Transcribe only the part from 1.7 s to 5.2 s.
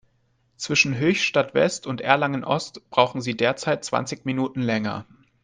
und Erlangen-Ost brauchen Sie derzeit zwanzig Minuten länger.